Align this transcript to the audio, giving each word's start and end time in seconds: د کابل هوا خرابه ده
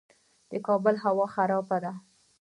د 0.51 0.53
کابل 0.67 0.95
هوا 1.03 1.25
خرابه 1.35 1.77
ده 1.83 1.93